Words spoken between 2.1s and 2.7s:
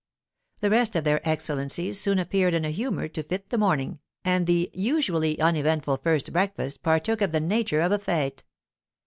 appeared in